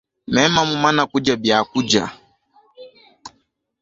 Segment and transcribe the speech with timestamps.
[0.27, 2.05] Mema mumana kudia bia kudia.